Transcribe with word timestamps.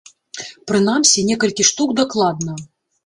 Прынамсі, 0.71 1.25
некалькі 1.29 1.67
штук 1.73 1.89
дакладна. 2.01 2.57